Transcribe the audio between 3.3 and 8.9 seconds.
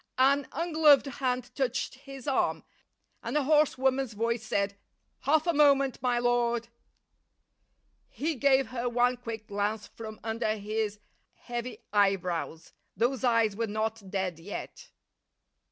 a hoarse woman's voice said, "Half a moment, my lord." He gave her